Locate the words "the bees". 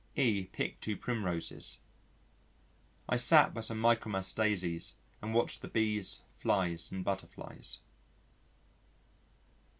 5.61-6.21